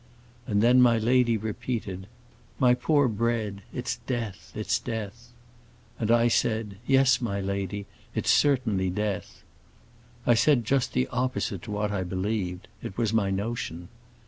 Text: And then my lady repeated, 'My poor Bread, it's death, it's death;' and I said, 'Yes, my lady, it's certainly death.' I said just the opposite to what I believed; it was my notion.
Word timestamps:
And 0.47 0.63
then 0.63 0.81
my 0.81 0.97
lady 0.97 1.37
repeated, 1.37 2.07
'My 2.57 2.73
poor 2.73 3.07
Bread, 3.07 3.61
it's 3.71 3.97
death, 4.07 4.51
it's 4.55 4.79
death;' 4.79 5.31
and 5.99 6.09
I 6.09 6.27
said, 6.27 6.77
'Yes, 6.87 7.21
my 7.21 7.39
lady, 7.39 7.85
it's 8.15 8.31
certainly 8.31 8.89
death.' 8.89 9.43
I 10.25 10.33
said 10.33 10.65
just 10.65 10.93
the 10.93 11.07
opposite 11.09 11.61
to 11.65 11.71
what 11.71 11.91
I 11.91 12.01
believed; 12.01 12.67
it 12.81 12.97
was 12.97 13.13
my 13.13 13.29
notion. 13.29 13.89